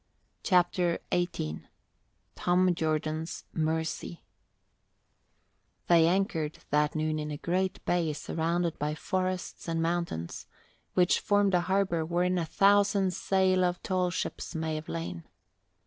[0.41, 1.61] CHAPTER XVIII
[2.33, 4.23] TOM JORDAN'S MERCY
[5.85, 10.47] They anchored that noon in a great bay surrounded by forests and mountains,
[10.95, 15.23] which formed a harbour wherein a thousand sail of tall ships might have lain.